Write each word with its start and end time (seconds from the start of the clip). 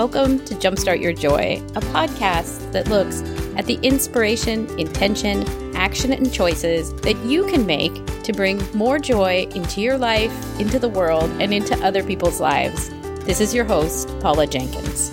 Welcome 0.00 0.42
to 0.46 0.54
Jumpstart 0.54 1.02
Your 1.02 1.12
Joy, 1.12 1.62
a 1.76 1.80
podcast 1.92 2.72
that 2.72 2.88
looks 2.88 3.20
at 3.58 3.66
the 3.66 3.78
inspiration, 3.82 4.66
intention, 4.78 5.46
action, 5.76 6.10
and 6.10 6.32
choices 6.32 6.94
that 7.02 7.18
you 7.26 7.44
can 7.48 7.66
make 7.66 7.92
to 8.22 8.32
bring 8.32 8.62
more 8.74 8.98
joy 8.98 9.46
into 9.54 9.82
your 9.82 9.98
life, 9.98 10.32
into 10.58 10.78
the 10.78 10.88
world, 10.88 11.30
and 11.38 11.52
into 11.52 11.76
other 11.84 12.02
people's 12.02 12.40
lives. 12.40 12.88
This 13.26 13.42
is 13.42 13.54
your 13.54 13.66
host, 13.66 14.08
Paula 14.20 14.46
Jenkins. 14.46 15.10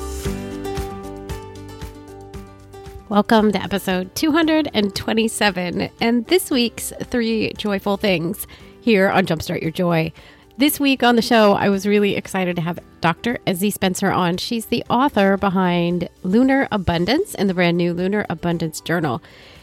Welcome 3.10 3.51
to 3.51 3.61
episode 3.61 4.15
227 4.15 5.89
and 6.00 6.25
this 6.28 6.50
week's 6.50 6.93
three 7.04 7.51
joyful 7.57 7.97
things 7.97 8.47
here 8.79 9.10
on 9.10 9.25
Jumpstart 9.25 9.61
Your 9.61 9.71
Joy. 9.71 10.14
This 10.60 10.80
week 10.80 11.04
on 11.04 11.16
the 11.16 11.21
show, 11.21 11.54
I 11.54 11.70
was 11.70 11.86
really 11.86 12.16
excited 12.16 12.56
to 12.56 12.64
have 12.64 12.79
Dr. 13.00 13.38
Ezzie 13.46 13.71
Spencer 13.71 14.10
on. 14.10 14.38
She's 14.38 14.65
the 14.65 14.84
author 14.89 15.38
behind 15.38 16.10
Lunar 16.24 16.68
Abundance 16.71 17.36
and 17.36 17.48
the 17.48 17.54
brand 17.54 17.78
new 17.78 17.93
Lunar 17.93 18.25
Abundance 18.28 18.82
Journal. 18.82 19.21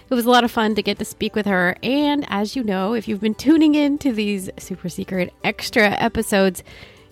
It 0.08 0.14
was 0.14 0.24
a 0.24 0.30
lot 0.30 0.44
of 0.44 0.52
fun 0.52 0.76
to 0.76 0.84
get 0.84 1.00
to 1.00 1.04
speak 1.04 1.34
with 1.34 1.46
her. 1.46 1.76
And 1.82 2.24
as 2.28 2.54
you 2.54 2.62
know, 2.62 2.94
if 2.94 3.08
you've 3.08 3.20
been 3.20 3.34
tuning 3.34 3.74
in 3.74 3.98
to 3.98 4.12
these 4.12 4.50
super 4.56 4.88
secret 4.88 5.34
extra 5.42 5.90
episodes, 5.90 6.62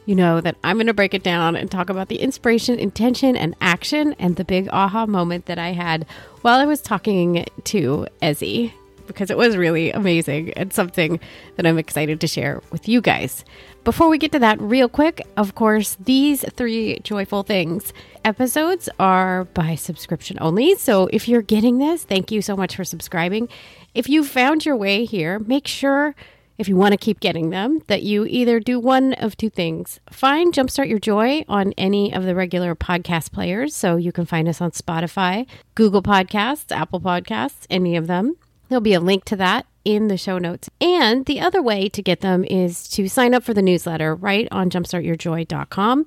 you 0.07 0.15
know 0.15 0.41
that 0.41 0.55
I'm 0.63 0.77
going 0.77 0.87
to 0.87 0.95
break 0.95 1.13
it 1.13 1.25
down 1.25 1.57
and 1.57 1.69
talk 1.69 1.91
about 1.91 2.07
the 2.07 2.21
inspiration, 2.21 2.79
intention, 2.79 3.37
and 3.37 3.57
action 3.61 4.15
and 4.21 4.37
the 4.37 4.45
big 4.45 4.69
aha 4.69 5.07
moment 5.07 5.47
that 5.47 5.59
I 5.59 5.73
had 5.73 6.07
while 6.43 6.61
I 6.61 6.67
was 6.67 6.83
talking 6.83 7.47
to 7.65 8.07
Ezzie 8.23 8.75
because 9.07 9.31
it 9.31 9.37
was 9.37 9.57
really 9.57 9.91
amazing 9.91 10.53
and 10.55 10.73
something 10.73 11.21
that 11.57 11.67
I'm 11.67 11.79
excited 11.79 12.21
to 12.21 12.27
share 12.27 12.63
with 12.71 12.89
you 12.89 13.01
guys. 13.01 13.45
Before 13.85 14.09
we 14.09 14.19
get 14.19 14.31
to 14.33 14.39
that, 14.39 14.61
real 14.61 14.89
quick, 14.89 15.27
of 15.37 15.55
course, 15.55 15.97
these 15.99 16.45
three 16.53 17.01
joyful 17.01 17.43
things 17.43 17.93
episodes 18.25 18.89
are 19.01 19.45
by 19.47 19.75
subscription 19.75 20.39
only. 20.41 20.77
So 20.77 21.09
if 21.13 21.29
you're 21.29 21.43
getting 21.43 21.79
this, 21.79 22.05
thank 22.05 22.31
you 22.31 22.43
so 22.43 22.57
much 22.57 22.77
for 22.77 22.85
subscribing. 22.85 23.49
If 23.95 24.09
you 24.09 24.25
found 24.25 24.65
your 24.65 24.77
way 24.77 25.05
here, 25.05 25.41
make 25.41 25.67
sure 25.67 26.15
if 26.59 26.69
you 26.69 26.77
want 26.77 26.93
to 26.93 26.99
keep 26.99 27.19
getting 27.19 27.51
them, 27.51 27.81
that 27.89 28.03
you 28.03 28.25
either 28.25 28.61
do 28.61 28.79
one 28.79 29.15
of 29.15 29.37
two 29.37 29.51
things. 29.51 29.99
Find 30.11 30.55
Jumpstart 30.55 30.89
Your 30.89 31.01
Joy 31.01 31.45
on 31.49 31.73
any 31.77 32.15
of 32.15 32.25
the 32.25 32.37
regular 32.37 32.77
podcast 32.77 33.33
players. 33.33 33.75
So 33.75 33.97
you 33.97 34.13
can 34.13 34.27
find 34.27 34.47
us 34.47 34.61
on 34.61 34.71
Spotify, 34.71 35.47
Google 35.75 36.03
Podcasts, 36.03 36.71
Apple 36.71 37.01
Podcasts, 37.01 37.67
any 37.69 37.97
of 37.97 38.07
them. 38.07 38.37
There'll 38.73 38.81
be 38.81 38.95
a 38.95 39.01
link 39.01 39.27
to 39.27 39.37
that 39.37 39.67
in 39.85 40.09
the 40.09 40.17
show 40.17 40.39
notes. 40.39 40.71
And 40.81 41.27
the 41.27 41.41
other 41.41 41.61
way 41.61 41.91
to 41.91 42.01
get 42.01 42.23
them 42.23 42.43
is 42.45 42.89
to 42.89 43.07
sign 43.07 43.35
up 43.35 43.43
for 43.43 43.53
the 43.53 43.61
newsletter 43.61 44.15
right 44.15 44.49
on 44.51 44.71
jumpstartyourjoy.com. 44.71 46.07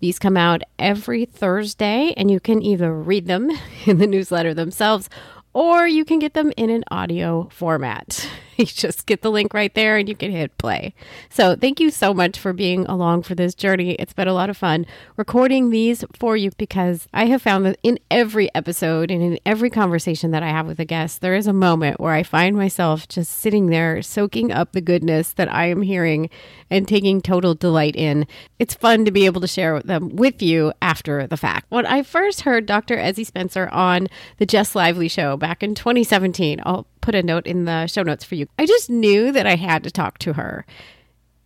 These 0.00 0.18
come 0.18 0.36
out 0.36 0.60
every 0.78 1.24
Thursday, 1.24 2.12
and 2.18 2.30
you 2.30 2.38
can 2.38 2.60
either 2.60 2.92
read 2.92 3.28
them 3.28 3.50
in 3.86 3.96
the 3.96 4.06
newsletter 4.06 4.52
themselves 4.52 5.08
or 5.54 5.86
you 5.86 6.04
can 6.04 6.18
get 6.18 6.34
them 6.34 6.52
in 6.56 6.68
an 6.68 6.84
audio 6.90 7.48
format. 7.50 8.28
You 8.58 8.66
just 8.66 9.06
get 9.06 9.22
the 9.22 9.30
link 9.30 9.54
right 9.54 9.74
there 9.74 9.96
and 9.96 10.08
you 10.08 10.14
can 10.14 10.30
hit 10.30 10.56
play. 10.58 10.94
So, 11.30 11.56
thank 11.56 11.80
you 11.80 11.90
so 11.90 12.12
much 12.12 12.38
for 12.38 12.52
being 12.52 12.84
along 12.86 13.22
for 13.22 13.34
this 13.34 13.54
journey. 13.54 13.92
It's 13.92 14.12
been 14.12 14.28
a 14.28 14.34
lot 14.34 14.50
of 14.50 14.56
fun 14.58 14.86
recording 15.16 15.70
these 15.70 16.04
for 16.18 16.36
you 16.36 16.50
because 16.58 17.08
I 17.14 17.26
have 17.26 17.40
found 17.40 17.64
that 17.64 17.78
in 17.82 17.98
every 18.10 18.54
episode 18.54 19.10
and 19.10 19.22
in 19.22 19.38
every 19.46 19.70
conversation 19.70 20.32
that 20.32 20.42
I 20.42 20.50
have 20.50 20.66
with 20.66 20.78
a 20.78 20.84
guest, 20.84 21.22
there 21.22 21.34
is 21.34 21.46
a 21.46 21.52
moment 21.52 21.98
where 21.98 22.12
I 22.12 22.22
find 22.22 22.54
myself 22.54 23.08
just 23.08 23.32
sitting 23.32 23.66
there 23.68 24.02
soaking 24.02 24.52
up 24.52 24.72
the 24.72 24.80
goodness 24.82 25.32
that 25.32 25.52
I 25.52 25.66
am 25.66 25.82
hearing 25.82 26.28
and 26.70 26.86
taking 26.86 27.20
total 27.20 27.54
delight 27.54 27.96
in. 27.96 28.26
It's 28.58 28.74
fun 28.74 29.04
to 29.06 29.10
be 29.10 29.26
able 29.26 29.40
to 29.40 29.46
share 29.46 29.80
them 29.80 30.14
with 30.14 30.42
you 30.42 30.72
after 30.82 31.26
the 31.26 31.36
fact. 31.36 31.66
When 31.70 31.86
I 31.86 32.02
first 32.02 32.42
heard 32.42 32.66
Dr. 32.66 32.96
Ezzie 32.96 33.26
Spencer 33.26 33.68
on 33.70 34.08
the 34.36 34.46
Jess 34.46 34.74
Lively 34.74 35.08
show 35.08 35.36
back 35.36 35.62
in 35.62 35.74
2017, 35.74 36.60
I'll 36.64 36.86
put 37.02 37.14
a 37.14 37.22
note 37.22 37.46
in 37.46 37.66
the 37.66 37.86
show 37.86 38.02
notes 38.02 38.24
for 38.24 38.36
you. 38.36 38.46
I 38.58 38.64
just 38.64 38.88
knew 38.88 39.30
that 39.32 39.46
I 39.46 39.56
had 39.56 39.84
to 39.84 39.90
talk 39.90 40.16
to 40.18 40.32
her. 40.34 40.64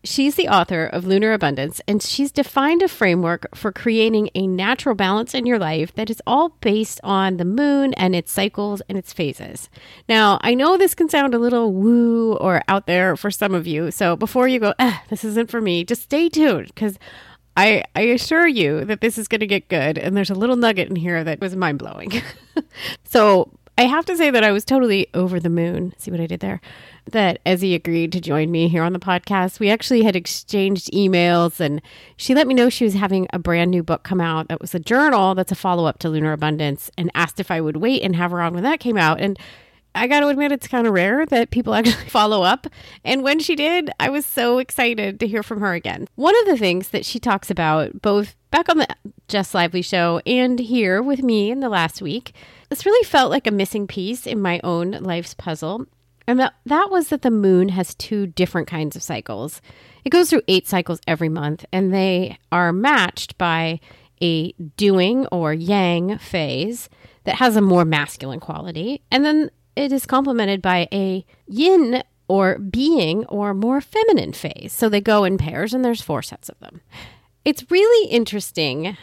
She's 0.05 0.37
the 0.37 0.47
author 0.47 0.87
of 0.87 1.05
Lunar 1.05 1.33
Abundance, 1.33 1.81
and 1.89 2.00
she's 2.00 2.31
defined 2.31 2.81
a 2.81 2.87
framework 2.87 3.49
for 3.56 3.72
creating 3.72 4.31
a 4.37 4.47
natural 4.47 4.95
balance 4.95 5.34
in 5.34 5.47
your 5.47 5.59
life 5.59 5.93
that 5.95 6.09
is 6.11 6.22
all 6.28 6.50
based 6.61 7.00
on 7.03 7.39
the 7.39 7.45
moon 7.45 7.93
and 7.95 8.15
its 8.15 8.31
cycles 8.31 8.81
and 8.89 8.97
its 8.97 9.12
phases. 9.12 9.69
Now, 10.09 10.39
I 10.43 10.55
know 10.55 10.77
this 10.77 10.95
can 10.95 11.09
sound 11.09 11.34
a 11.34 11.41
little 11.41 11.72
woo 11.72 12.34
or 12.34 12.62
out 12.69 12.87
there 12.87 13.16
for 13.16 13.33
some 13.33 13.53
of 13.53 13.66
you, 13.66 13.91
so 13.91 14.15
before 14.15 14.47
you 14.47 14.61
go, 14.61 14.75
eh, 14.78 14.97
this 15.09 15.25
isn't 15.25 15.50
for 15.50 15.61
me, 15.61 15.83
just 15.83 16.03
stay 16.03 16.28
tuned 16.28 16.69
because 16.69 17.00
I, 17.56 17.83
I 17.97 18.03
assure 18.03 18.47
you 18.47 18.84
that 18.84 19.00
this 19.00 19.19
is 19.19 19.27
going 19.27 19.41
to 19.41 19.47
get 19.49 19.69
good, 19.69 19.99
and 19.99 20.16
there's 20.16 20.31
a 20.31 20.34
little 20.37 20.56
nugget 20.56 20.89
in 20.89 20.95
here 20.95 21.25
that 21.25 21.41
was 21.41 21.56
mind 21.56 21.81
blowing. 21.81 22.12
so, 23.05 23.50
I 23.78 23.82
have 23.82 24.06
to 24.06 24.16
say 24.16 24.31
that 24.31 24.42
I 24.42 24.53
was 24.53 24.64
totally 24.64 25.09
over 25.12 25.38
the 25.38 25.50
moon. 25.50 25.92
See 25.98 26.10
what 26.10 26.20
I 26.20 26.26
did 26.26 26.41
there? 26.41 26.62
That 27.10 27.44
Ezzie 27.44 27.75
agreed 27.75 28.10
to 28.12 28.20
join 28.22 28.50
me 28.50 28.69
here 28.69 28.82
on 28.82 28.94
the 28.94 28.98
podcast. 28.98 29.60
We 29.60 29.69
actually 29.69 30.03
had 30.03 30.16
exchanged 30.16 30.91
emails 30.92 31.60
and 31.60 31.82
she 32.16 32.34
let 32.34 32.47
me 32.47 32.54
know 32.54 32.70
she 32.70 32.84
was 32.84 32.94
having 32.94 33.26
a 33.34 33.38
brand 33.38 33.70
new 33.70 33.82
book 33.82 34.03
come 34.03 34.20
out 34.20 34.48
that 34.48 34.62
was 34.62 34.75
a 34.75 34.81
journal 34.81 35.34
that's 35.34 35.53
a 35.53 35.56
follow 35.56 35.84
up 35.84 35.98
to 35.98 36.09
Lunar 36.09 36.32
Abundance 36.32 36.91
and 36.97 37.10
asked 37.15 37.38
if 37.38 37.50
I 37.50 37.60
would 37.60 37.76
wait 37.76 38.03
and 38.03 38.16
have 38.16 38.31
her 38.31 38.41
on 38.41 38.54
when 38.54 38.62
that 38.62 38.81
came 38.81 38.97
out. 38.97 39.20
And 39.20 39.38
I 39.94 40.06
got 40.06 40.20
to 40.20 40.28
admit, 40.28 40.53
it's 40.53 40.69
kind 40.69 40.86
of 40.86 40.92
rare 40.94 41.26
that 41.26 41.50
people 41.50 41.75
actually 41.76 42.09
follow 42.09 42.42
up. 42.42 42.66
And 43.04 43.22
when 43.22 43.41
she 43.41 43.56
did, 43.56 43.91
I 44.00 44.09
was 44.09 44.25
so 44.25 44.59
excited 44.59 45.20
to 45.20 45.26
hear 45.26 45.42
from 45.42 45.60
her 45.60 45.75
again. 45.75 46.09
One 46.15 46.34
of 46.41 46.47
the 46.47 46.56
things 46.56 46.88
that 46.91 47.04
she 47.04 47.19
talks 47.19 47.50
about, 47.50 48.00
both 48.00 48.36
back 48.51 48.69
on 48.69 48.79
the 48.79 48.89
Jess 49.29 49.55
Lively 49.55 49.83
show 49.83 50.21
and 50.27 50.59
here 50.59 51.03
with 51.03 51.23
me 51.23 51.51
in 51.51 51.61
the 51.61 51.69
last 51.69 52.01
week, 52.01 52.33
this 52.69 52.87
really 52.87 53.05
felt 53.05 53.31
like 53.31 53.47
a 53.47 53.53
missing 53.53 53.87
piece 53.87 54.27
in 54.27 54.41
my 54.41 54.61
own 54.65 54.93
life's 54.93 55.34
puzzle. 55.34 55.87
And 56.27 56.41
that, 56.41 56.55
that 56.65 56.91
was 56.91 57.09
that 57.09 57.23
the 57.23 57.31
moon 57.31 57.69
has 57.71 57.95
two 57.95 58.27
different 58.27 58.67
kinds 58.67 58.97
of 58.97 59.03
cycles. 59.03 59.61
It 60.05 60.11
goes 60.11 60.31
through 60.31 60.43
eight 60.49 60.67
cycles 60.67 61.01
every 61.07 61.29
month, 61.29 61.65
and 61.73 61.93
they 61.93 62.39
are 62.51 62.73
matched 62.73 63.39
by 63.39 63.81
a 64.23 64.53
doing 64.77 65.27
or 65.27 65.53
yang 65.53 66.19
phase 66.19 66.89
that 67.25 67.37
has 67.37 67.57
a 67.57 67.61
more 67.61 67.84
masculine 67.84 68.41
quality. 68.41 69.03
And 69.11 69.25
then 69.25 69.51
it 69.77 69.93
is 69.93 70.07
complemented 70.07 70.63
by 70.63 70.89
a 70.93 71.25
yin 71.47 72.03
or 72.28 72.59
being 72.59 73.25
or 73.27 73.55
more 73.55 73.81
feminine 73.81 74.33
phase. 74.33 74.73
So 74.73 74.89
they 74.89 75.01
go 75.01 75.23
in 75.25 75.39
pairs, 75.39 75.75
and 75.75 75.84
there's 75.84 76.03
four 76.03 76.23
sets 76.23 76.49
of 76.49 76.59
them. 76.59 76.81
It's 77.47 77.71
really 77.71 78.11
interesting 78.11 78.97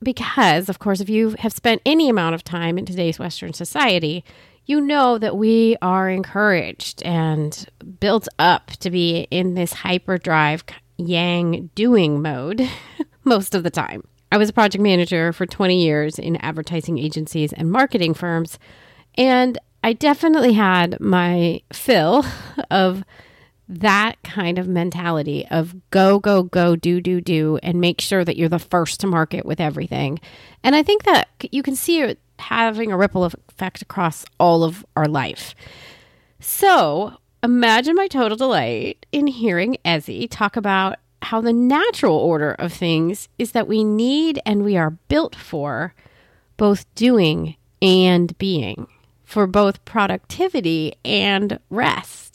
because, 0.00 0.68
of 0.68 0.78
course, 0.78 1.00
if 1.00 1.10
you 1.10 1.34
have 1.40 1.52
spent 1.52 1.82
any 1.84 2.08
amount 2.08 2.36
of 2.36 2.44
time 2.44 2.78
in 2.78 2.86
today's 2.86 3.18
Western 3.18 3.52
society, 3.52 4.24
you 4.64 4.80
know 4.80 5.18
that 5.18 5.36
we 5.36 5.76
are 5.82 6.08
encouraged 6.08 7.02
and 7.02 7.66
built 7.98 8.28
up 8.38 8.68
to 8.78 8.92
be 8.92 9.26
in 9.32 9.54
this 9.54 9.72
hyperdrive 9.72 10.62
yang 10.98 11.68
doing 11.74 12.22
mode 12.22 12.70
most 13.24 13.56
of 13.56 13.64
the 13.64 13.72
time. 13.72 14.06
I 14.30 14.38
was 14.38 14.50
a 14.50 14.52
project 14.52 14.80
manager 14.80 15.32
for 15.32 15.44
20 15.44 15.82
years 15.82 16.16
in 16.16 16.36
advertising 16.36 16.96
agencies 16.96 17.52
and 17.52 17.72
marketing 17.72 18.14
firms, 18.14 18.56
and 19.16 19.58
I 19.82 19.94
definitely 19.94 20.52
had 20.52 21.00
my 21.00 21.62
fill 21.72 22.24
of 22.70 23.02
that 23.70 24.20
kind 24.24 24.58
of 24.58 24.66
mentality 24.66 25.46
of 25.48 25.74
go, 25.90 26.18
go, 26.18 26.42
go, 26.42 26.74
do, 26.74 27.00
do, 27.00 27.20
do, 27.20 27.58
and 27.62 27.80
make 27.80 28.00
sure 28.00 28.24
that 28.24 28.36
you're 28.36 28.48
the 28.48 28.58
first 28.58 28.98
to 29.00 29.06
market 29.06 29.46
with 29.46 29.60
everything. 29.60 30.18
And 30.64 30.74
I 30.74 30.82
think 30.82 31.04
that 31.04 31.28
you 31.52 31.62
can 31.62 31.76
see 31.76 32.00
it 32.00 32.18
having 32.40 32.90
a 32.90 32.96
ripple 32.96 33.24
effect 33.24 33.80
across 33.80 34.24
all 34.40 34.64
of 34.64 34.84
our 34.96 35.06
life. 35.06 35.54
So 36.40 37.14
imagine 37.44 37.94
my 37.94 38.08
total 38.08 38.36
delight 38.36 39.06
in 39.12 39.28
hearing 39.28 39.76
Ezzie 39.84 40.26
talk 40.28 40.56
about 40.56 40.96
how 41.22 41.40
the 41.40 41.52
natural 41.52 42.16
order 42.16 42.52
of 42.58 42.72
things 42.72 43.28
is 43.38 43.52
that 43.52 43.68
we 43.68 43.84
need 43.84 44.40
and 44.44 44.64
we 44.64 44.76
are 44.76 44.90
built 44.90 45.36
for 45.36 45.94
both 46.56 46.92
doing 46.96 47.56
and 47.80 48.36
being, 48.38 48.88
for 49.22 49.46
both 49.46 49.84
productivity 49.84 50.94
and 51.04 51.60
rest 51.70 52.29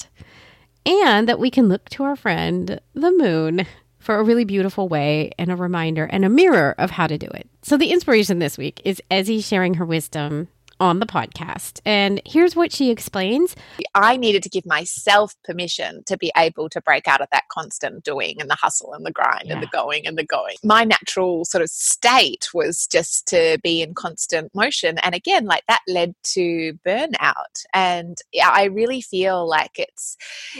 and 1.15 1.29
that 1.29 1.39
we 1.39 1.50
can 1.50 1.69
look 1.69 1.88
to 1.88 2.03
our 2.03 2.17
friend, 2.17 2.81
the 2.94 3.12
moon, 3.12 3.65
for 4.00 4.17
a 4.17 4.23
really 4.23 4.44
beautiful 4.44 4.89
way 4.89 5.31
and 5.39 5.50
a 5.50 5.56
reminder 5.56 6.03
and 6.06 6.25
a 6.25 6.29
mirror 6.29 6.75
of 6.77 6.91
how 6.91 7.07
to 7.07 7.17
do 7.17 7.27
it. 7.27 7.50
So, 7.62 7.77
the 7.77 7.91
inspiration 7.91 8.39
this 8.39 8.57
week 8.57 8.81
is 8.83 9.01
Ezzie 9.09 9.44
sharing 9.44 9.75
her 9.75 9.85
wisdom 9.85 10.50
on 10.80 11.00
the 11.00 11.06
podcast. 11.06 11.80
And 11.86 12.22
here's 12.25 12.56
what 12.56 12.72
she 12.72 12.92
explains 12.92 13.56
I 13.94 14.18
needed 14.18 14.44
to 14.44 14.50
give 14.50 14.66
myself 14.66 15.33
permission 15.44 16.04
to 16.06 16.18
be 16.18 16.31
able 16.36 16.69
to 16.69 16.81
break 16.81 17.07
out 17.07 17.22
of 17.22 17.27
that 17.31 17.44
constant 17.50 18.04
doing 18.04 18.42
and 18.42 18.50
the 18.50 18.56
hustle 18.56 18.94
and 18.94 19.06
the 19.06 19.12
grind 19.12 19.44
yeah. 19.45 19.54
and 19.54 19.63
the 19.63 19.68
going 19.68 20.06
and 20.06 20.18
the 20.18 20.25
going. 20.25 20.56
My 20.63 20.83
natural 20.83 21.45
sort 21.45 21.62
of 21.62 21.69
state 21.69 22.50
was 22.54 22.88
just 22.88 23.27
to 23.27 23.60
be 23.63 23.81
in 23.81 23.94
constant 23.94 24.54
motion. 24.54 24.98
And 25.00 25.16
again, 25.16 25.45
like 25.45 25.63
that 25.68 25.81
led 25.88 26.13
to 26.33 26.77
burnout. 26.86 27.63
And 27.74 28.18
I 28.44 28.66
really 28.66 29.01
feel 29.01 29.48
like 29.48 29.77
it's 29.77 30.18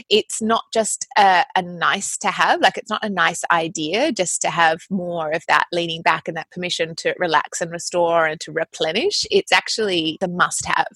it's 0.10 0.42
not 0.42 0.64
just 0.74 1.08
a, 1.18 1.46
a 1.56 1.62
nice 1.62 2.18
to 2.20 2.30
have, 2.30 2.62
like 2.62 2.78
it's 2.78 2.90
not 2.90 3.04
a 3.04 3.10
nice 3.10 3.44
idea 3.52 4.12
just 4.12 4.42
to 4.42 4.50
have 4.50 4.82
more 4.90 5.32
of 5.32 5.44
that 5.48 5.66
leaning 5.72 6.02
back 6.02 6.28
and 6.28 6.38
that 6.38 6.52
permission 6.52 6.96
to 6.96 7.14
relax 7.18 7.62
and 7.62 7.72
restore 7.72 8.26
and 8.26 8.40
to 8.42 8.52
replenish. 8.52 9.26
It's 9.32 9.52
actually 9.52 10.05
the 10.22 10.28
must 10.28 10.66
have. 10.66 10.88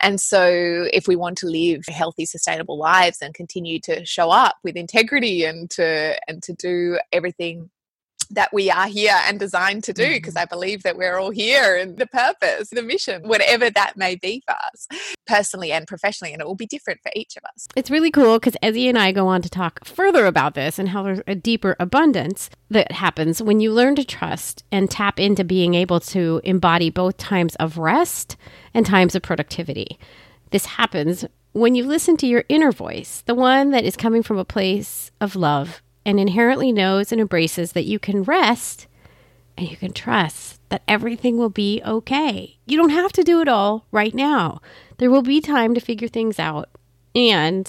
And 0.00 0.20
so 0.20 0.88
if 0.92 1.06
we 1.08 1.16
want 1.16 1.38
to 1.38 1.46
live 1.46 1.82
healthy, 1.88 2.26
sustainable 2.26 2.78
lives 2.78 3.18
and 3.20 3.34
continue 3.34 3.80
to 3.80 4.04
show 4.04 4.30
up 4.30 4.56
with 4.62 4.76
integrity 4.76 5.44
and 5.44 5.70
to 5.72 6.18
and 6.28 6.42
to 6.42 6.52
do 6.54 6.98
everything 7.12 7.70
that 8.30 8.52
we 8.52 8.70
are 8.70 8.86
here 8.86 9.16
and 9.24 9.38
designed 9.38 9.84
to 9.84 9.92
do 9.92 10.08
because 10.08 10.34
mm-hmm. 10.34 10.42
I 10.42 10.46
believe 10.46 10.82
that 10.82 10.96
we're 10.96 11.16
all 11.16 11.30
here 11.30 11.76
and 11.76 11.96
the 11.96 12.06
purpose, 12.06 12.70
the 12.70 12.82
mission, 12.82 13.22
whatever 13.28 13.70
that 13.70 13.96
may 13.96 14.16
be 14.16 14.42
for 14.46 14.54
us, 14.54 14.88
personally 15.26 15.72
and 15.72 15.86
professionally, 15.86 16.32
and 16.32 16.40
it 16.40 16.46
will 16.46 16.54
be 16.54 16.66
different 16.66 17.00
for 17.02 17.10
each 17.14 17.36
of 17.36 17.44
us. 17.54 17.68
It's 17.76 17.90
really 17.90 18.10
cool 18.10 18.38
because 18.38 18.56
Ezzie 18.62 18.88
and 18.88 18.98
I 18.98 19.12
go 19.12 19.26
on 19.28 19.42
to 19.42 19.50
talk 19.50 19.84
further 19.84 20.26
about 20.26 20.54
this 20.54 20.78
and 20.78 20.88
how 20.88 21.02
there's 21.02 21.20
a 21.26 21.34
deeper 21.34 21.76
abundance 21.78 22.50
that 22.70 22.92
happens 22.92 23.42
when 23.42 23.60
you 23.60 23.72
learn 23.72 23.94
to 23.96 24.04
trust 24.04 24.64
and 24.72 24.90
tap 24.90 25.20
into 25.20 25.44
being 25.44 25.74
able 25.74 26.00
to 26.00 26.40
embody 26.44 26.90
both 26.90 27.16
times 27.16 27.54
of 27.56 27.78
rest 27.78 28.36
and 28.72 28.86
times 28.86 29.14
of 29.14 29.22
productivity. 29.22 29.98
This 30.50 30.66
happens 30.66 31.24
when 31.52 31.76
you 31.76 31.84
listen 31.84 32.16
to 32.16 32.26
your 32.26 32.44
inner 32.48 32.72
voice, 32.72 33.22
the 33.26 33.34
one 33.34 33.70
that 33.70 33.84
is 33.84 33.96
coming 33.96 34.24
from 34.24 34.38
a 34.38 34.44
place 34.44 35.12
of 35.20 35.36
love 35.36 35.82
and 36.04 36.20
inherently 36.20 36.72
knows 36.72 37.12
and 37.12 37.20
embraces 37.20 37.72
that 37.72 37.84
you 37.84 37.98
can 37.98 38.22
rest 38.22 38.86
and 39.56 39.70
you 39.70 39.76
can 39.76 39.92
trust 39.92 40.60
that 40.68 40.82
everything 40.88 41.36
will 41.38 41.50
be 41.50 41.80
okay. 41.84 42.58
You 42.66 42.76
don't 42.76 42.90
have 42.90 43.12
to 43.12 43.22
do 43.22 43.40
it 43.40 43.48
all 43.48 43.86
right 43.92 44.14
now. 44.14 44.60
There 44.98 45.10
will 45.10 45.22
be 45.22 45.40
time 45.40 45.74
to 45.74 45.80
figure 45.80 46.08
things 46.08 46.38
out. 46.38 46.68
And 47.14 47.64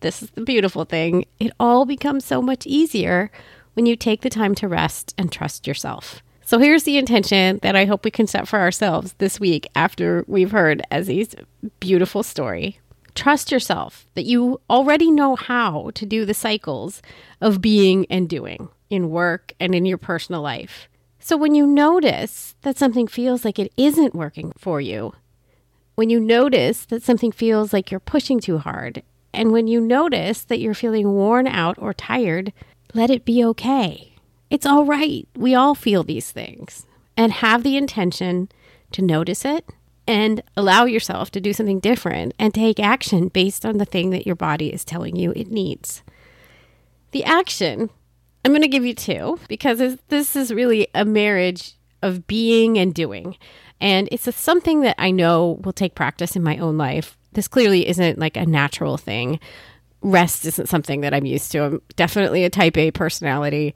this 0.00 0.22
is 0.22 0.30
the 0.30 0.40
beautiful 0.42 0.84
thing 0.84 1.24
it 1.38 1.52
all 1.60 1.84
becomes 1.84 2.24
so 2.24 2.40
much 2.40 2.66
easier 2.66 3.30
when 3.74 3.86
you 3.86 3.96
take 3.96 4.22
the 4.22 4.30
time 4.30 4.54
to 4.56 4.68
rest 4.68 5.14
and 5.16 5.30
trust 5.30 5.66
yourself. 5.66 6.22
So 6.44 6.58
here's 6.58 6.82
the 6.82 6.98
intention 6.98 7.60
that 7.62 7.76
I 7.76 7.84
hope 7.84 8.04
we 8.04 8.10
can 8.10 8.26
set 8.26 8.48
for 8.48 8.58
ourselves 8.58 9.14
this 9.18 9.38
week 9.38 9.68
after 9.74 10.24
we've 10.26 10.50
heard 10.50 10.82
Ezzie's 10.90 11.34
beautiful 11.80 12.22
story. 12.22 12.78
Trust 13.14 13.52
yourself 13.52 14.06
that 14.14 14.24
you 14.24 14.60
already 14.70 15.10
know 15.10 15.36
how 15.36 15.90
to 15.94 16.06
do 16.06 16.24
the 16.24 16.34
cycles 16.34 17.02
of 17.40 17.60
being 17.60 18.06
and 18.08 18.28
doing 18.28 18.68
in 18.88 19.10
work 19.10 19.52
and 19.60 19.74
in 19.74 19.84
your 19.84 19.98
personal 19.98 20.40
life. 20.40 20.88
So 21.18 21.36
when 21.36 21.54
you 21.54 21.66
notice 21.66 22.56
that 22.62 22.78
something 22.78 23.06
feels 23.06 23.44
like 23.44 23.58
it 23.58 23.72
isn't 23.76 24.14
working 24.14 24.52
for 24.58 24.80
you, 24.80 25.14
when 25.94 26.10
you 26.10 26.18
notice 26.18 26.84
that 26.86 27.02
something 27.02 27.32
feels 27.32 27.72
like 27.72 27.90
you're 27.90 28.00
pushing 28.00 28.40
too 28.40 28.58
hard, 28.58 29.02
and 29.32 29.52
when 29.52 29.66
you 29.66 29.80
notice 29.80 30.42
that 30.44 30.58
you're 30.58 30.74
feeling 30.74 31.12
worn 31.12 31.46
out 31.46 31.76
or 31.78 31.94
tired, 31.94 32.52
let 32.94 33.10
it 33.10 33.24
be 33.24 33.44
okay. 33.44 34.14
It's 34.50 34.66
all 34.66 34.84
right. 34.84 35.26
We 35.36 35.54
all 35.54 35.74
feel 35.74 36.02
these 36.02 36.30
things. 36.30 36.86
And 37.16 37.32
have 37.32 37.62
the 37.62 37.76
intention 37.76 38.48
to 38.92 39.02
notice 39.02 39.44
it 39.44 39.66
and 40.06 40.42
allow 40.56 40.84
yourself 40.84 41.30
to 41.30 41.40
do 41.40 41.52
something 41.52 41.80
different 41.80 42.34
and 42.38 42.52
take 42.52 42.80
action 42.80 43.28
based 43.28 43.64
on 43.64 43.78
the 43.78 43.84
thing 43.84 44.10
that 44.10 44.26
your 44.26 44.36
body 44.36 44.72
is 44.72 44.84
telling 44.84 45.16
you 45.16 45.32
it 45.36 45.50
needs. 45.50 46.02
The 47.12 47.24
action, 47.24 47.90
I'm 48.44 48.52
going 48.52 48.62
to 48.62 48.68
give 48.68 48.84
you 48.84 48.94
two 48.94 49.38
because 49.48 49.98
this 50.08 50.34
is 50.34 50.52
really 50.52 50.88
a 50.94 51.04
marriage 51.04 51.74
of 52.02 52.26
being 52.26 52.78
and 52.78 52.92
doing. 52.92 53.36
And 53.80 54.08
it's 54.10 54.26
a, 54.26 54.32
something 54.32 54.80
that 54.82 54.96
I 54.98 55.10
know 55.10 55.60
will 55.62 55.72
take 55.72 55.94
practice 55.94 56.36
in 56.36 56.42
my 56.42 56.58
own 56.58 56.76
life. 56.76 57.16
This 57.32 57.48
clearly 57.48 57.88
isn't 57.88 58.18
like 58.18 58.36
a 58.36 58.46
natural 58.46 58.96
thing. 58.96 59.40
Rest 60.02 60.44
isn't 60.46 60.68
something 60.68 61.02
that 61.02 61.14
I'm 61.14 61.26
used 61.26 61.52
to. 61.52 61.64
I'm 61.64 61.82
definitely 61.96 62.44
a 62.44 62.50
type 62.50 62.76
A 62.76 62.90
personality. 62.90 63.74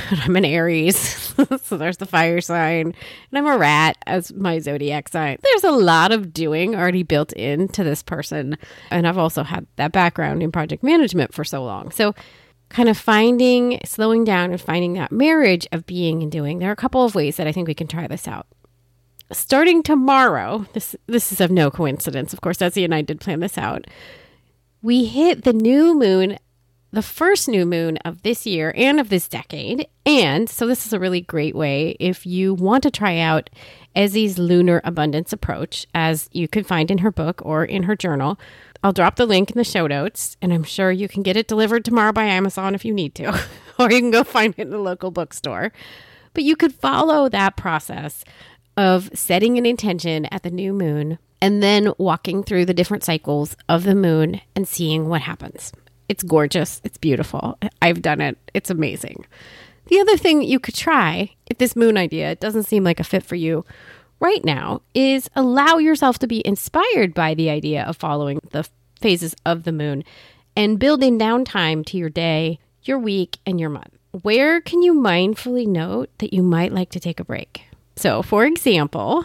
I'm 0.10 0.36
an 0.36 0.44
Aries, 0.44 0.96
so 1.62 1.76
there's 1.76 1.98
the 1.98 2.06
fire 2.06 2.40
sign, 2.40 2.94
and 3.30 3.38
I'm 3.38 3.46
a 3.46 3.58
rat 3.58 3.96
as 4.06 4.32
my 4.32 4.58
zodiac 4.58 5.08
sign. 5.08 5.38
There's 5.42 5.64
a 5.64 5.70
lot 5.70 6.12
of 6.12 6.32
doing 6.32 6.74
already 6.74 7.02
built 7.02 7.32
into 7.32 7.84
this 7.84 8.02
person, 8.02 8.56
and 8.90 9.06
I've 9.06 9.18
also 9.18 9.42
had 9.42 9.66
that 9.76 9.92
background 9.92 10.42
in 10.42 10.52
project 10.52 10.82
management 10.82 11.34
for 11.34 11.44
so 11.44 11.62
long. 11.62 11.90
So, 11.90 12.14
kind 12.68 12.88
of 12.88 12.96
finding, 12.96 13.80
slowing 13.84 14.24
down, 14.24 14.50
and 14.50 14.60
finding 14.60 14.94
that 14.94 15.12
marriage 15.12 15.66
of 15.72 15.86
being 15.86 16.22
and 16.22 16.32
doing. 16.32 16.58
There 16.58 16.70
are 16.70 16.72
a 16.72 16.76
couple 16.76 17.04
of 17.04 17.14
ways 17.14 17.36
that 17.36 17.46
I 17.46 17.52
think 17.52 17.68
we 17.68 17.74
can 17.74 17.86
try 17.86 18.06
this 18.06 18.26
out. 18.26 18.46
Starting 19.30 19.82
tomorrow, 19.82 20.66
this 20.72 20.96
this 21.06 21.32
is 21.32 21.40
of 21.40 21.50
no 21.50 21.70
coincidence. 21.70 22.32
Of 22.32 22.40
course, 22.40 22.58
Ezzie 22.58 22.84
and 22.84 22.94
I 22.94 23.02
did 23.02 23.20
plan 23.20 23.40
this 23.40 23.58
out. 23.58 23.86
We 24.80 25.04
hit 25.04 25.44
the 25.44 25.52
new 25.52 25.98
moon 25.98 26.38
the 26.92 27.02
first 27.02 27.48
new 27.48 27.64
moon 27.64 27.96
of 28.04 28.22
this 28.22 28.46
year 28.46 28.72
and 28.76 29.00
of 29.00 29.08
this 29.08 29.26
decade. 29.26 29.88
And 30.04 30.48
so, 30.48 30.66
this 30.66 30.86
is 30.86 30.92
a 30.92 31.00
really 31.00 31.22
great 31.22 31.54
way 31.54 31.96
if 31.98 32.26
you 32.26 32.54
want 32.54 32.82
to 32.82 32.90
try 32.90 33.18
out 33.18 33.48
Ezzie's 33.96 34.38
lunar 34.38 34.80
abundance 34.84 35.32
approach, 35.32 35.86
as 35.94 36.28
you 36.32 36.48
can 36.48 36.64
find 36.64 36.90
in 36.90 36.98
her 36.98 37.10
book 37.10 37.40
or 37.44 37.64
in 37.64 37.84
her 37.84 37.96
journal. 37.96 38.38
I'll 38.84 38.92
drop 38.92 39.16
the 39.16 39.26
link 39.26 39.50
in 39.50 39.58
the 39.58 39.64
show 39.64 39.86
notes, 39.86 40.36
and 40.42 40.52
I'm 40.52 40.64
sure 40.64 40.90
you 40.90 41.08
can 41.08 41.22
get 41.22 41.36
it 41.36 41.48
delivered 41.48 41.84
tomorrow 41.84 42.12
by 42.12 42.24
Amazon 42.24 42.74
if 42.74 42.84
you 42.84 42.92
need 42.92 43.14
to, 43.16 43.28
or 43.78 43.90
you 43.90 44.00
can 44.00 44.10
go 44.10 44.24
find 44.24 44.54
it 44.56 44.66
in 44.66 44.74
a 44.74 44.78
local 44.78 45.10
bookstore. 45.10 45.72
But 46.34 46.44
you 46.44 46.56
could 46.56 46.74
follow 46.74 47.28
that 47.28 47.56
process 47.56 48.24
of 48.76 49.10
setting 49.14 49.56
an 49.56 49.66
intention 49.66 50.26
at 50.26 50.42
the 50.42 50.50
new 50.50 50.72
moon 50.72 51.18
and 51.40 51.62
then 51.62 51.92
walking 51.98 52.42
through 52.42 52.64
the 52.64 52.74
different 52.74 53.04
cycles 53.04 53.56
of 53.68 53.84
the 53.84 53.94
moon 53.94 54.40
and 54.56 54.66
seeing 54.66 55.08
what 55.08 55.22
happens. 55.22 55.72
It's 56.12 56.22
gorgeous. 56.22 56.78
It's 56.84 56.98
beautiful. 56.98 57.56
I've 57.80 58.02
done 58.02 58.20
it. 58.20 58.36
It's 58.52 58.68
amazing. 58.68 59.24
The 59.86 59.98
other 59.98 60.18
thing 60.18 60.42
you 60.42 60.60
could 60.60 60.74
try, 60.74 61.30
if 61.46 61.56
this 61.56 61.74
moon 61.74 61.96
idea 61.96 62.34
doesn't 62.34 62.64
seem 62.64 62.84
like 62.84 63.00
a 63.00 63.04
fit 63.04 63.22
for 63.22 63.34
you 63.34 63.64
right 64.20 64.44
now, 64.44 64.82
is 64.94 65.30
allow 65.34 65.78
yourself 65.78 66.18
to 66.18 66.26
be 66.26 66.46
inspired 66.46 67.14
by 67.14 67.32
the 67.32 67.48
idea 67.48 67.84
of 67.84 67.96
following 67.96 68.40
the 68.50 68.68
phases 69.00 69.34
of 69.46 69.64
the 69.64 69.72
moon 69.72 70.04
and 70.54 70.78
building 70.78 71.18
downtime 71.18 71.82
to 71.86 71.96
your 71.96 72.10
day, 72.10 72.58
your 72.82 72.98
week, 72.98 73.38
and 73.46 73.58
your 73.58 73.70
month. 73.70 73.96
Where 74.20 74.60
can 74.60 74.82
you 74.82 74.92
mindfully 74.92 75.66
note 75.66 76.10
that 76.18 76.34
you 76.34 76.42
might 76.42 76.74
like 76.74 76.90
to 76.90 77.00
take 77.00 77.20
a 77.20 77.24
break? 77.24 77.62
So, 77.96 78.20
for 78.20 78.44
example, 78.44 79.24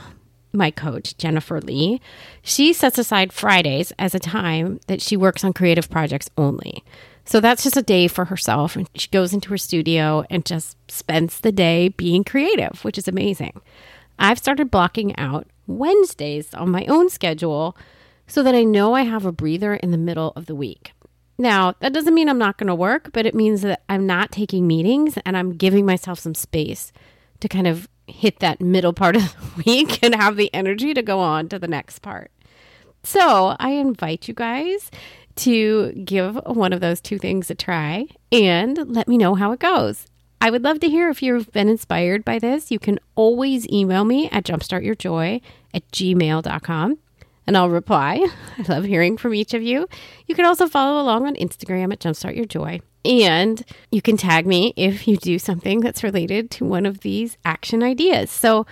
my 0.57 0.71
coach, 0.71 1.15
Jennifer 1.17 1.61
Lee, 1.61 2.01
she 2.41 2.73
sets 2.73 2.97
aside 2.97 3.31
Fridays 3.31 3.93
as 3.97 4.13
a 4.13 4.19
time 4.19 4.79
that 4.87 5.01
she 5.01 5.15
works 5.15 5.43
on 5.43 5.53
creative 5.53 5.89
projects 5.89 6.29
only. 6.37 6.83
So 7.23 7.39
that's 7.39 7.63
just 7.63 7.77
a 7.77 7.81
day 7.81 8.07
for 8.07 8.25
herself. 8.25 8.75
And 8.75 8.89
she 8.95 9.09
goes 9.09 9.33
into 9.33 9.49
her 9.49 9.57
studio 9.57 10.25
and 10.29 10.45
just 10.45 10.77
spends 10.89 11.39
the 11.39 11.51
day 11.51 11.89
being 11.89 12.23
creative, 12.23 12.83
which 12.83 12.97
is 12.97 13.07
amazing. 13.07 13.61
I've 14.17 14.39
started 14.39 14.71
blocking 14.71 15.15
out 15.17 15.47
Wednesdays 15.67 16.53
on 16.53 16.71
my 16.71 16.85
own 16.85 17.09
schedule 17.09 17.77
so 18.27 18.43
that 18.43 18.55
I 18.55 18.63
know 18.63 18.93
I 18.93 19.03
have 19.03 19.25
a 19.25 19.31
breather 19.31 19.75
in 19.75 19.91
the 19.91 19.97
middle 19.97 20.33
of 20.35 20.45
the 20.45 20.55
week. 20.55 20.93
Now, 21.37 21.75
that 21.81 21.93
doesn't 21.93 22.15
mean 22.15 22.29
I'm 22.29 22.39
not 22.39 22.57
going 22.57 22.67
to 22.67 22.75
work, 22.75 23.11
but 23.13 23.25
it 23.25 23.35
means 23.35 23.61
that 23.61 23.83
I'm 23.89 24.07
not 24.07 24.31
taking 24.31 24.65
meetings 24.65 25.17
and 25.23 25.37
I'm 25.37 25.53
giving 25.53 25.85
myself 25.85 26.19
some 26.19 26.33
space 26.33 26.91
to 27.41 27.47
kind 27.47 27.67
of 27.67 27.87
hit 28.07 28.39
that 28.39 28.61
middle 28.61 28.93
part 28.93 29.15
of 29.15 29.21
the 29.21 29.63
week 29.65 30.03
and 30.03 30.15
have 30.15 30.35
the 30.37 30.53
energy 30.53 30.93
to 30.93 31.01
go 31.01 31.19
on 31.19 31.49
to 31.49 31.59
the 31.59 31.67
next 31.67 31.99
part. 31.99 32.31
So 33.03 33.55
I 33.59 33.71
invite 33.71 34.27
you 34.27 34.33
guys 34.33 34.89
to 35.37 35.91
give 35.93 36.35
one 36.45 36.73
of 36.73 36.81
those 36.81 36.99
two 36.99 37.19
things 37.19 37.49
a 37.49 37.55
try 37.55 38.07
and 38.31 38.77
let 38.87 39.07
me 39.07 39.17
know 39.17 39.35
how 39.35 39.51
it 39.51 39.59
goes. 39.59 40.07
I 40.39 40.49
would 40.49 40.63
love 40.63 40.79
to 40.81 40.89
hear 40.89 41.09
if 41.09 41.23
you've 41.23 41.51
been 41.51 41.69
inspired 41.69 42.23
by 42.23 42.39
this. 42.39 42.71
You 42.71 42.79
can 42.79 42.99
always 43.15 43.67
email 43.69 44.03
me 44.03 44.29
at 44.29 44.43
jumpstartyourjoy 44.43 45.41
at 45.73 45.91
gmail.com 45.91 46.97
and 47.47 47.57
I'll 47.57 47.69
reply. 47.69 48.27
I 48.57 48.61
love 48.67 48.83
hearing 48.83 49.17
from 49.17 49.33
each 49.33 49.53
of 49.53 49.63
you. 49.63 49.87
You 50.27 50.35
can 50.35 50.45
also 50.45 50.67
follow 50.67 51.01
along 51.01 51.25
on 51.25 51.35
Instagram 51.35 51.91
at 51.91 51.99
Jumpstart 51.99 52.35
Your 52.35 52.45
Joy. 52.45 52.81
And 53.05 53.63
you 53.89 54.01
can 54.01 54.17
tag 54.17 54.45
me 54.45 54.73
if 54.75 55.07
you 55.07 55.15
do 55.17 55.39
something 55.39 55.79
that's 55.79 56.03
related 56.03 56.51
to 56.51 56.65
one 56.65 56.85
of 56.85 56.99
these 56.99 57.37
action 57.45 57.81
ideas. 57.81 58.29
So 58.29 58.65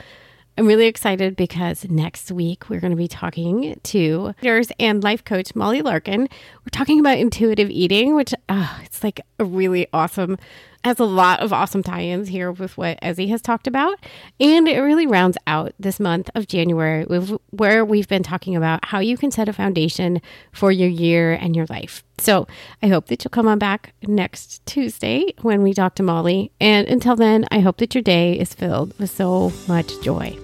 I'm 0.58 0.68
really 0.68 0.88
excited 0.88 1.36
because 1.36 1.86
next 1.86 2.32
week 2.32 2.70
we're 2.70 2.80
going 2.80 2.92
to 2.92 2.98
be 2.98 3.08
talking 3.08 3.80
to 3.84 4.34
nurse 4.42 4.70
and 4.80 5.04
life 5.04 5.24
coach 5.24 5.56
Molly 5.56 5.82
Larkin. 5.82 6.22
We're 6.22 6.72
talking 6.72 7.00
about 7.00 7.18
intuitive 7.18 7.70
eating, 7.70 8.16
which 8.16 8.34
uh, 8.48 8.80
it's 8.84 9.04
like 9.04 9.22
a 9.40 9.46
really 9.46 9.88
awesome 9.92 10.38
has 10.86 11.00
a 11.00 11.04
lot 11.04 11.40
of 11.40 11.52
awesome 11.52 11.82
tie 11.82 12.04
ins 12.04 12.28
here 12.28 12.52
with 12.52 12.78
what 12.78 13.02
Ezzie 13.02 13.30
has 13.30 13.42
talked 13.42 13.66
about. 13.66 13.98
And 14.40 14.68
it 14.68 14.80
really 14.80 15.08
rounds 15.08 15.36
out 15.48 15.74
this 15.80 16.00
month 16.00 16.30
of 16.36 16.48
January 16.48 17.06
with, 17.06 17.36
where 17.50 17.84
we've 17.84 18.08
been 18.08 18.22
talking 18.22 18.56
about 18.56 18.86
how 18.86 19.00
you 19.00 19.18
can 19.18 19.32
set 19.32 19.50
a 19.50 19.54
foundation 19.54 20.22
for 20.52 20.72
your 20.72 20.88
year 20.88 21.34
and 21.34 21.56
your 21.56 21.66
life. 21.72 22.04
So 22.20 22.48
I 22.84 22.88
hope 22.88 23.08
that 23.08 23.24
you'll 23.24 23.32
come 23.32 23.48
on 23.48 23.58
back 23.58 23.96
next 24.04 24.64
Tuesday 24.68 25.34
when 25.42 25.64
we 25.64 25.74
talk 25.74 25.96
to 25.96 26.04
Molly. 26.04 26.52
And 26.62 26.88
until 26.88 27.16
then, 27.16 27.48
I 27.50 27.62
hope 27.62 27.78
that 27.78 27.96
your 27.96 28.04
day 28.04 28.40
is 28.40 28.54
filled 28.54 28.98
with 29.00 29.10
so 29.10 29.52
much 29.68 29.92
joy. 30.04 30.38